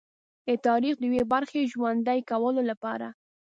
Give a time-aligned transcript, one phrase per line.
[0.47, 3.07] د تاریخ د یوې برخې ژوندي کولو لپاره.